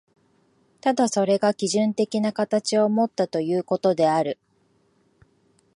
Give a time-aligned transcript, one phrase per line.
[0.79, 4.39] ただそれが基準的な形をもったということである。